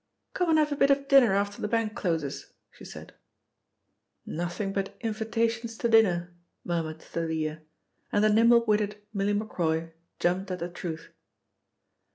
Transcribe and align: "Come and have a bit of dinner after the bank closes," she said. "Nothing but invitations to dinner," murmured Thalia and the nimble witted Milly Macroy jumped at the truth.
"Come 0.33 0.49
and 0.49 0.57
have 0.57 0.71
a 0.71 0.75
bit 0.75 0.89
of 0.89 1.07
dinner 1.07 1.35
after 1.35 1.61
the 1.61 1.67
bank 1.67 1.93
closes," 1.93 2.53
she 2.71 2.83
said. 2.83 3.13
"Nothing 4.25 4.73
but 4.73 4.97
invitations 5.01 5.77
to 5.77 5.87
dinner," 5.87 6.33
murmured 6.65 7.03
Thalia 7.03 7.61
and 8.11 8.23
the 8.23 8.29
nimble 8.33 8.65
witted 8.65 8.99
Milly 9.13 9.33
Macroy 9.33 9.91
jumped 10.19 10.49
at 10.49 10.57
the 10.57 10.69
truth. 10.69 11.09